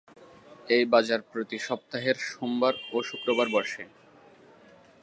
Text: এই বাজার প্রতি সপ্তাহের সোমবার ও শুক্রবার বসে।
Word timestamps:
এই 0.67 0.83
বাজার 0.85 1.21
প্রতি 1.31 1.57
সপ্তাহের 1.59 2.17
সোমবার 2.29 2.73
ও 2.93 2.97
শুক্রবার 3.03 3.47
বসে। 3.49 3.83